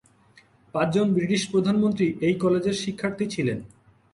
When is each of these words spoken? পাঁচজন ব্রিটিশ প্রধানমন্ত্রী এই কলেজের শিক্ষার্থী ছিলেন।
পাঁচজন 0.73 1.07
ব্রিটিশ 1.13 1.41
প্রধানমন্ত্রী 1.51 2.07
এই 2.27 2.35
কলেজের 2.35 2.75
শিক্ষার্থী 2.83 3.25
ছিলেন। 3.33 3.59